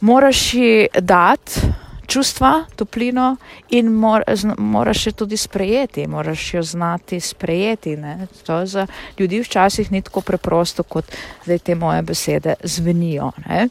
moraš 0.00 0.54
ji 0.54 0.88
dati 1.00 1.60
čustva, 2.06 2.64
toplino 2.76 3.36
in 3.70 3.86
mor, 3.92 4.22
moraš 4.58 5.06
jo 5.06 5.12
tudi 5.12 5.36
sprejeti, 5.36 6.06
moraš 6.06 6.54
jo 6.54 6.62
znati 6.62 7.20
sprejeti. 7.20 7.96
Ne? 7.96 8.26
To 8.46 8.66
za 8.66 8.86
ljudi 9.18 9.40
včasih 9.40 9.92
ni 9.92 10.02
tako 10.02 10.20
preprosto, 10.20 10.82
kot 10.82 11.04
zdaj 11.44 11.58
te 11.58 11.74
moje 11.74 12.02
besede 12.02 12.54
zvenijo. 12.62 13.32
Ne? 13.46 13.68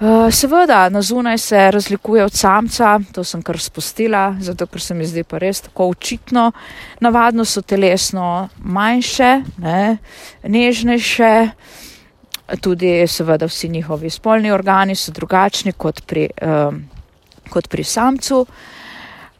Uh, 0.00 0.32
seveda, 0.34 0.88
na 0.88 1.02
zunaj 1.02 1.38
se 1.38 1.70
razlikuje 1.70 2.24
od 2.24 2.32
samca, 2.32 3.00
to 3.12 3.24
sem 3.24 3.42
kar 3.42 3.58
spustila, 3.58 4.34
zato 4.40 4.66
ker 4.66 4.80
se 4.80 4.94
mi 4.94 5.06
zdi 5.06 5.22
pa 5.22 5.38
res 5.38 5.60
tako 5.60 5.86
očitno. 5.94 6.50
Navadno 7.00 7.44
so 7.44 7.62
telesno 7.62 8.48
manjše, 8.58 9.40
ne, 9.62 9.96
nežnejše, 10.42 11.30
tudi 12.60 13.06
seveda 13.06 13.46
vsi 13.46 13.68
njihovi 13.68 14.10
spolni 14.10 14.50
organi 14.50 14.94
so 14.94 15.12
drugačni 15.12 15.72
kot 15.72 16.02
pri, 16.06 16.28
um, 16.42 16.82
kot 17.50 17.68
pri 17.68 17.84
samcu. 17.84 18.46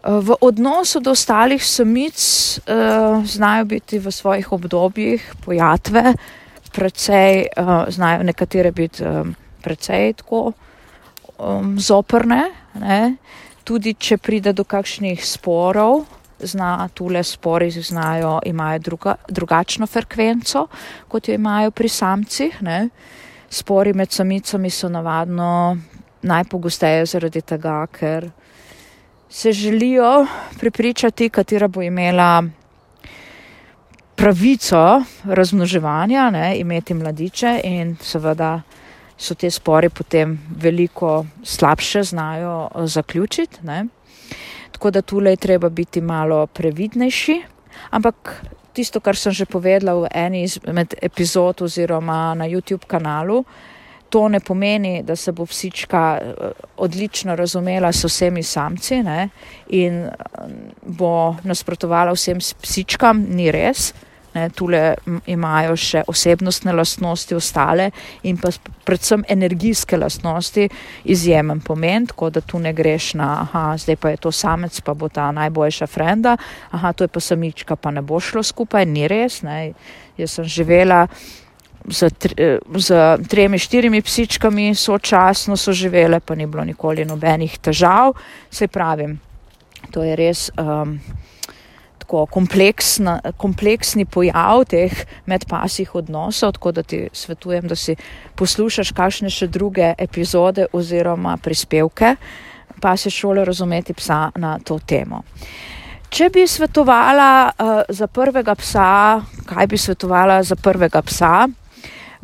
V 0.05 0.37
odnosu 0.41 1.01
do 1.01 1.15
ostalih 1.17 1.65
samic 1.65 2.19
uh, 2.21 3.25
znajo 3.25 3.65
biti 3.65 3.99
v 3.99 4.13
svojih 4.13 4.53
obdobjih 4.53 5.33
pojatve, 5.45 6.13
precej 6.73 7.47
uh, 7.57 7.89
znajo 7.89 8.23
nekatere 8.23 8.73
biti. 8.73 9.05
Um, 9.05 9.35
precej 9.65 10.13
tako 10.21 10.53
um, 11.39 11.81
zoprne. 11.81 12.53
Ne? 12.77 13.17
Tudi 13.65 13.95
če 13.97 14.21
pride 14.21 14.53
do 14.53 14.67
kakšnih 14.69 15.25
sporov, 15.25 16.05
zna 16.45 16.89
tule 16.93 17.23
spori 17.25 17.71
znajo, 17.73 18.37
imajo 18.45 18.83
druga, 18.85 19.17
drugačno 19.29 19.89
frekvenco, 19.89 20.67
kot 21.09 21.29
jo 21.29 21.39
imajo 21.39 21.73
pri 21.73 21.89
samcih. 21.89 22.61
Ne? 22.61 22.89
Spori 23.49 23.95
med 23.97 24.13
samicami 24.13 24.71
so 24.71 24.91
navadno 24.93 25.79
najpogosteje 26.25 27.07
zaradi 27.07 27.41
tega, 27.41 27.85
ker 27.93 28.31
se 29.29 29.53
želijo 29.53 30.27
prepričati, 30.61 31.29
katera 31.29 31.69
bo 31.69 31.83
imela 31.83 32.45
pravico 34.15 35.03
razmnoževanja, 35.25 36.31
ne? 36.31 36.59
imeti 36.59 36.95
mladiče 36.95 37.61
in 37.65 37.97
seveda 38.01 38.63
so 39.19 39.35
te 39.35 39.51
spore 39.51 39.91
potem 39.91 40.39
veliko 40.57 41.27
slabše 41.43 42.03
znajo 42.03 42.69
eh, 42.75 42.87
zaključiti. 42.87 43.59
Ne? 43.63 43.87
Tako 44.73 44.91
da 44.91 45.03
tule 45.03 45.31
je 45.31 45.37
treba 45.37 45.69
biti 45.69 46.01
malo 46.01 46.47
previdnejši. 46.47 47.43
Ampak 47.91 48.45
tisto, 48.73 49.01
kar 49.01 49.17
sem 49.17 49.33
že 49.33 49.47
povedala 49.47 49.95
v 50.01 50.09
eni 50.15 50.43
izmed 50.43 50.95
epizod 51.03 51.63
oziroma 51.63 52.35
na 52.35 52.45
YouTube 52.45 52.87
kanalu, 52.87 53.45
to 54.15 54.29
ne 54.29 54.41
pomeni, 54.41 55.03
da 55.03 55.17
se 55.17 55.33
bo 55.33 55.47
psička 55.47 56.19
eh, 56.23 56.51
odlično 56.77 57.35
razumela 57.37 57.93
s 57.93 58.05
vsemi 58.05 58.43
samci 58.43 59.03
ne? 59.03 59.29
in 59.69 60.05
eh, 60.05 60.13
bo 60.87 61.35
nasprotovala 61.43 62.13
vsem 62.15 62.39
psičkam, 62.63 63.27
ni 63.35 63.51
res. 63.51 63.91
Ne, 64.35 64.49
tule 64.51 64.97
imajo 65.31 65.77
še 65.79 66.01
osebnostne 66.11 66.73
lastnosti 66.75 67.37
ostale 67.39 67.85
in 68.27 68.39
pa 68.43 68.51
predvsem 68.83 69.23
energijske 69.31 69.99
lastnosti 69.99 70.65
izjemen 71.05 71.61
pomen, 71.63 72.09
tako 72.11 72.31
da 72.35 72.41
tu 72.43 72.59
ne 72.59 72.73
greš 72.75 73.13
na, 73.19 73.29
aha, 73.45 73.63
zdaj 73.79 73.97
pa 73.97 74.11
je 74.11 74.23
to 74.27 74.33
samec, 74.35 74.81
pa 74.81 74.95
bo 74.95 75.09
ta 75.09 75.29
najboljša 75.35 75.87
frenda, 75.87 76.35
aha, 76.71 76.93
to 76.93 77.07
je 77.07 77.15
pa 77.15 77.23
samička, 77.23 77.77
pa 77.77 77.95
ne 77.95 78.03
bo 78.03 78.19
šlo 78.21 78.43
skupaj, 78.43 78.87
ni 78.91 79.07
res. 79.11 79.43
Ne. 79.47 79.73
Jaz 80.19 80.35
sem 80.39 80.51
živela 80.51 81.07
z, 81.89 82.09
z 82.77 82.89
tremi, 83.29 83.59
štirimi 83.59 84.03
psičkami, 84.03 84.75
sočasno 84.75 85.57
so 85.57 85.73
živele, 85.73 86.21
pa 86.21 86.35
ni 86.35 86.47
bilo 86.47 86.65
nikoli 86.65 87.05
nobenih 87.05 87.59
težav, 87.59 88.15
se 88.51 88.69
pravim, 88.69 89.19
to 89.91 90.03
je 90.03 90.17
res. 90.17 90.51
Um, 90.59 90.99
tako 92.05 92.27
kompleksna, 92.29 93.17
kompleksni 93.41 94.05
pojav 94.05 94.67
teh 94.69 94.93
medpasih 95.27 95.95
odnosov, 95.95 96.53
tako 96.53 96.73
da 96.73 96.83
ti 96.83 97.09
svetujem, 97.13 97.65
da 97.69 97.77
si 97.77 97.97
poslušaš 98.37 98.93
kakšne 98.93 99.33
še 99.33 99.49
druge 99.49 99.95
epizode 99.99 100.67
oziroma 100.73 101.39
prispevke 101.41 102.17
pasje 102.81 103.11
šole 103.11 103.45
razumeti 103.45 103.95
psa 103.95 104.31
na 104.37 104.59
to 104.59 104.79
temo. 104.79 105.23
Če 106.09 106.29
bi 106.31 106.45
svetovala 106.47 107.31
uh, 107.49 107.81
za 107.89 108.07
prvega 108.07 108.55
psa, 108.55 109.21
kaj 109.49 109.67
bi 109.67 109.79
svetovala 109.79 110.43
za 110.43 110.57
prvega 110.57 111.03
psa 111.03 111.49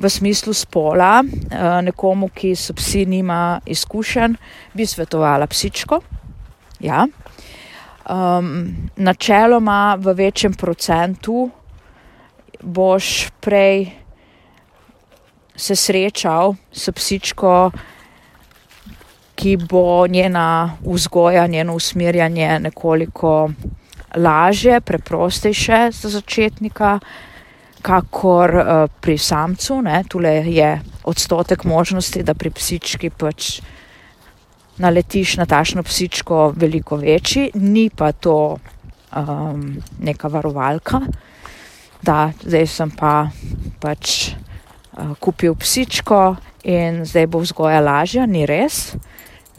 v 0.00 0.10
smislu 0.10 0.54
spola, 0.56 1.20
uh, 1.20 1.80
nekomu, 1.84 2.30
ki 2.32 2.54
so 2.56 2.72
psi 2.74 3.04
nima 3.06 3.60
izkušen, 3.66 4.36
bi 4.74 4.86
svetovala 4.86 5.46
psičko. 5.46 6.00
Ja, 6.80 7.04
um, 8.08 8.88
načeloma 8.96 9.98
v 10.00 10.14
večjem 10.16 10.54
procentu 10.54 11.50
boš 12.62 13.28
prej 13.40 13.90
se 15.56 15.76
srečal 15.76 16.54
s 16.72 16.92
psičko, 16.92 17.70
ki 19.34 19.56
bo 19.56 20.06
njena 20.06 20.76
vzgoja, 20.84 21.46
njeno 21.46 21.74
usmerjanje 21.74 22.58
nekoliko 22.60 23.50
lažje, 24.16 24.80
preprostejše 24.80 25.90
za 25.92 26.08
začetnika, 26.08 26.98
kakor 27.82 28.54
uh, 28.54 28.88
pri 29.00 29.18
samcu. 29.18 29.80
Ne? 29.82 30.04
Tule 30.08 30.34
je 30.46 30.80
odstotek 31.04 31.64
možnosti, 31.64 32.22
da 32.22 32.34
pri 32.34 32.50
psički 32.50 33.10
pač 33.10 33.60
naletiš 34.80 35.36
na 35.36 35.46
tašno 35.46 35.82
psičko 35.82 36.52
veliko 36.56 36.96
večji, 36.96 37.50
ni 37.54 37.90
pa 37.90 38.12
to 38.12 38.56
um, 39.16 39.76
neka 40.00 40.28
varovalka, 40.28 41.00
da 42.02 42.30
zdaj 42.40 42.66
sem 42.66 42.90
pa 42.96 43.28
pač 43.80 44.32
uh, 44.32 45.12
kupil 45.20 45.54
psičko 45.54 46.36
in 46.64 47.04
zdaj 47.04 47.26
bo 47.26 47.42
vzgoja 47.44 47.80
lažja, 47.80 48.26
ni 48.26 48.46
res. 48.46 48.94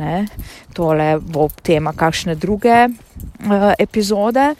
Ne? 0.01 0.25
Tole 0.73 1.19
bo 1.21 1.49
tema 1.61 1.93
kakšne 1.93 2.35
druge 2.35 2.87
uh, 2.89 3.71
epizode. 3.77 4.53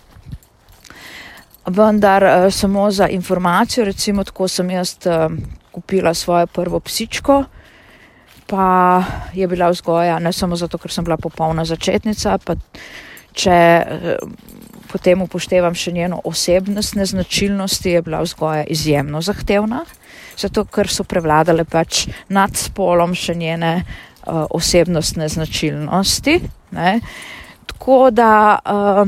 Vendar 1.65 2.23
uh, 2.23 2.53
samo 2.53 2.91
za 2.91 3.07
informacijo, 3.07 3.85
recimo 3.85 4.23
tako 4.23 4.47
sem 4.47 4.69
jaz 4.69 4.97
uh, 5.05 5.31
kupila 5.71 6.13
svojo 6.13 6.47
prvo 6.47 6.79
psičko 6.79 7.43
pa 8.51 9.03
je 9.33 9.47
bila 9.47 9.69
vzgoja 9.69 10.19
ne 10.19 10.33
samo 10.33 10.55
zato, 10.55 10.77
ker 10.77 10.91
sem 10.91 11.07
bila 11.07 11.17
popolna 11.17 11.63
začetnica, 11.65 12.35
pa 12.43 12.57
če 13.31 13.55
eh, 13.55 14.17
potem 14.91 15.23
upoštevam 15.23 15.75
še 15.77 15.93
njeno 15.95 16.19
osebnostne 16.27 17.05
značilnosti, 17.07 17.95
je 17.95 18.01
bila 18.03 18.19
vzgoja 18.25 18.65
izjemno 18.67 19.21
zahtevna, 19.23 19.85
zato 20.35 20.65
ker 20.67 20.91
so 20.91 21.07
prevladale 21.07 21.63
pač 21.63 22.09
nad 22.27 22.57
spolom 22.59 23.15
še 23.15 23.37
njene 23.39 23.71
uh, 23.79 24.43
osebnostne 24.51 25.29
značilnosti. 25.31 26.41
Ne. 26.75 26.97
Tako 27.71 28.09
da 28.11 28.33
uh, 28.59 29.07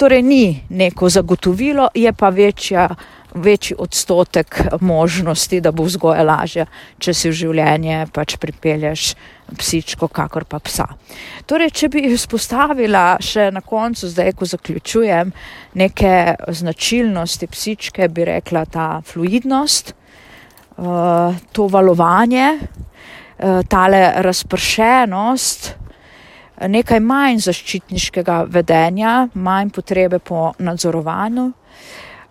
torej 0.00 0.22
ni 0.24 0.44
neko 0.72 1.08
zagotovilo, 1.12 1.90
je 1.94 2.12
pa 2.12 2.28
večja 2.32 2.88
večji 3.34 3.76
odstotek 3.78 4.62
možnosti, 4.80 5.60
da 5.60 5.72
bo 5.72 5.84
vzgoja 5.84 6.22
lažja, 6.22 6.66
če 6.98 7.14
si 7.14 7.30
v 7.30 7.36
življenje 7.36 8.06
pač 8.14 8.36
pripelješ 8.40 9.12
psičko, 9.58 10.08
kakor 10.08 10.44
pa 10.48 10.60
psa. 10.62 10.86
Torej, 11.46 11.72
če 11.74 11.88
bi 11.90 12.04
izpostavila 12.10 13.18
še 13.22 13.50
na 13.54 13.62
koncu, 13.62 14.08
zdaj, 14.10 14.34
ko 14.38 14.46
zaključujem, 14.46 15.32
neke 15.78 16.14
značilnosti 16.48 17.50
psičke, 17.50 18.08
bi 18.08 18.28
rekla 18.30 18.64
ta 18.66 18.88
fluidnost, 19.06 19.94
uh, 20.78 21.34
to 21.52 21.66
valovanje, 21.70 22.48
uh, 22.58 23.62
tale 23.68 24.04
razpršenost, 24.22 25.74
nekaj 26.68 27.00
manj 27.00 27.40
zaščitniškega 27.46 28.44
vedenja, 28.48 29.28
manj 29.34 29.70
potrebe 29.70 30.18
po 30.18 30.52
nadzorovanju, 30.58 31.52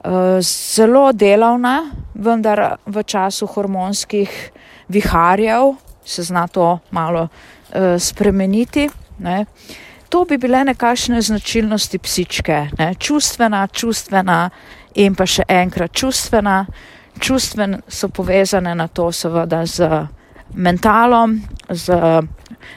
Eh, 0.03 0.41
zelo 0.41 1.11
delavna, 1.11 1.91
vendar 2.15 2.77
v 2.85 3.03
času 3.03 3.47
hormonskih 3.47 4.51
viharjev 4.87 5.75
se 6.05 6.23
zna 6.23 6.47
to 6.47 6.79
malo 6.91 7.27
uh, 7.27 7.99
spremeniti. 7.99 8.89
Ne. 9.19 9.45
To 10.09 10.25
bi 10.25 10.37
bile 10.37 10.63
nekakšne 10.63 11.21
značilnosti 11.21 11.99
psičke, 11.99 12.67
ne. 12.77 12.95
čustvena, 12.95 13.67
čustvena 13.67 14.49
in 14.95 15.15
pa 15.15 15.25
še 15.25 15.43
enkrat 15.47 15.91
čustvena. 15.93 16.65
Čustven 17.19 17.81
so 17.87 18.09
povezane 18.09 18.75
na 18.75 18.87
to 18.87 19.11
seveda 19.11 19.65
z 19.65 20.07
mentalom, 20.55 21.41
z 21.69 21.93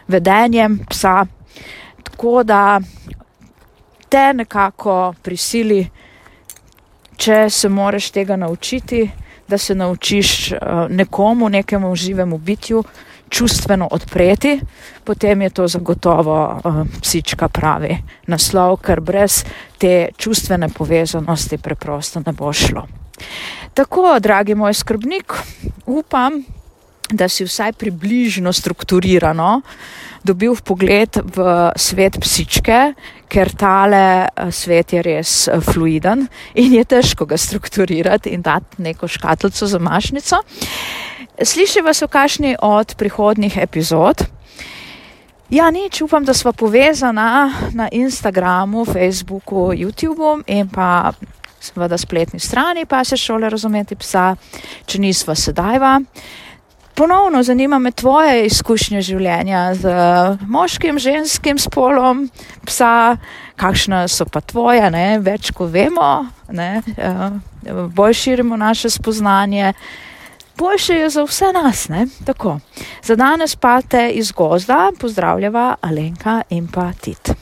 vedenjem 0.09 0.83
psa, 0.91 1.25
tako 2.03 2.43
da 2.43 2.81
te 4.09 4.33
nekako 4.35 5.15
prisili 5.23 5.89
če 7.23 7.51
se 7.51 7.69
moraš 7.69 8.11
tega 8.11 8.37
naučiti, 8.37 9.11
da 9.49 9.59
se 9.59 9.75
naučiš 9.75 10.53
nekomu, 10.89 11.49
nekemu 11.49 11.95
živemu 11.97 12.39
bitju 12.39 12.85
čustveno 13.29 13.89
odpreti, 13.91 14.61
potem 15.05 15.43
je 15.43 15.51
to 15.51 15.69
zagotovo 15.69 16.61
psička 17.01 17.49
pravi 17.49 17.97
naslov, 18.27 18.77
ker 18.85 19.01
brez 19.01 19.45
te 19.79 20.09
čustvene 20.17 20.69
povezanosti 20.69 21.59
preprosto 21.59 22.23
ne 22.27 22.33
bo 22.33 22.53
šlo. 22.53 22.87
Tako, 23.75 24.19
dragi 24.21 24.55
moj 24.55 24.75
skrbnik, 24.75 25.33
upam, 25.87 26.43
da 27.11 27.29
si 27.29 27.45
vsaj 27.45 27.73
približno 27.73 28.53
strukturirano 28.53 29.63
dobil 30.23 30.55
pogled 30.65 31.19
v 31.35 31.73
svet 31.77 32.17
psičke, 32.23 32.95
ker 33.27 33.51
tale 33.59 34.27
eh, 34.27 34.51
svet 34.55 34.93
je 34.93 35.03
res 35.03 35.49
eh, 35.49 35.61
fluiden 35.61 36.29
in 36.55 36.79
je 36.79 36.85
težko 36.85 37.27
ga 37.27 37.37
strukturirati 37.37 38.31
in 38.31 38.43
dati 38.43 38.83
neko 38.83 39.09
škatlico 39.09 39.67
za 39.67 39.79
mašnico. 39.79 40.43
Sliši 41.43 41.83
vas 41.83 42.03
v 42.03 42.09
kašni 42.09 42.57
od 42.61 42.95
prihodnih 42.95 43.57
epizod. 43.57 44.23
Ja, 45.53 45.71
nič, 45.71 46.01
upam, 46.01 46.25
da 46.25 46.33
smo 46.35 46.53
povezana 46.53 47.53
na 47.73 47.89
Instagramu, 47.93 48.85
Facebooku, 48.85 49.73
YouTubu 49.77 50.45
in 50.47 50.69
pa 50.69 51.13
seveda 51.61 51.99
spletni 51.99 52.41
strani 52.41 52.87
pa 52.87 53.05
se 53.05 53.17
šole 53.17 53.51
razumeti 53.51 53.97
psa, 53.97 54.33
če 54.87 54.99
nisva 54.99 55.35
sedajva. 55.35 55.99
Ponovno 56.95 57.43
zanima 57.43 57.79
me 57.79 57.91
tvoje 57.91 58.47
izkušnje 58.47 59.01
življenja 59.03 59.75
z 59.75 59.93
moškim, 60.47 60.99
ženskim 60.99 61.59
spolom 61.59 62.27
psa, 62.67 63.17
kakšne 63.57 64.05
so 64.09 64.27
pa 64.29 64.41
tvoje, 64.41 64.91
ne? 64.91 65.19
več 65.19 65.53
ko 65.57 65.67
vemo, 65.73 66.27
ne? 66.53 66.83
Eh, 66.97 67.39
bolj 67.97 68.15
širimo 68.15 68.57
naše 68.57 68.91
spoznanje. 68.91 69.73
Boljše 70.59 70.95
je 70.95 71.09
za 71.11 71.25
vse 71.25 71.53
nas, 71.53 71.89
ne? 71.89 72.07
Tako. 72.27 72.59
Za 73.03 73.17
danes 73.17 73.57
pa 73.57 73.81
te 73.83 74.11
iz 74.11 74.33
gozda 74.33 74.91
pozdravljava 75.01 75.75
Alenka 75.81 76.43
in 76.51 76.69
pa 76.69 76.93
Tit. 77.01 77.33